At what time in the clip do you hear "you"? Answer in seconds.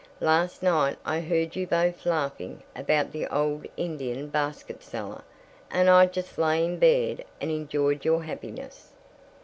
1.55-1.67